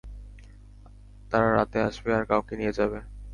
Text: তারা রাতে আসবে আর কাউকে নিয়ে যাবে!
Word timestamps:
তারা 1.31 1.49
রাতে 1.51 1.77
আসবে 1.87 2.09
আর 2.17 2.23
কাউকে 2.29 2.53
নিয়ে 2.59 2.73
যাবে! 2.79 2.99